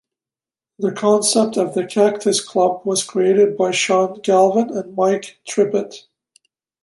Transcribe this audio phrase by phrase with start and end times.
[0.79, 6.05] The concept of The Cactus Club was created by Sean Galvin and Mike Trippett.